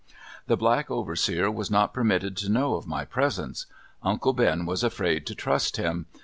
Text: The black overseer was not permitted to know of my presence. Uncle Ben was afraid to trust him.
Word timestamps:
The 0.47 0.57
black 0.57 0.89
overseer 0.89 1.51
was 1.51 1.69
not 1.69 1.93
permitted 1.93 2.35
to 2.37 2.49
know 2.49 2.73
of 2.73 2.87
my 2.87 3.05
presence. 3.05 3.67
Uncle 4.01 4.33
Ben 4.33 4.65
was 4.65 4.83
afraid 4.83 5.27
to 5.27 5.35
trust 5.35 5.77
him. 5.77 6.07